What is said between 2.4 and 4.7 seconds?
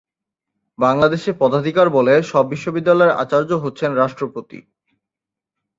বিশ্ববিদ্যালয়ের আচার্য হচ্ছেন রাষ্ট্রপতি।